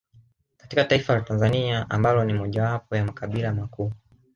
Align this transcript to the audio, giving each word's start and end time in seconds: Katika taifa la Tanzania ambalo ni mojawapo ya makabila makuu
Katika 0.57 0.83
taifa 0.83 1.13
la 1.13 1.21
Tanzania 1.21 1.85
ambalo 1.89 2.23
ni 2.25 2.33
mojawapo 2.33 2.95
ya 2.95 3.05
makabila 3.05 3.53
makuu 3.53 3.93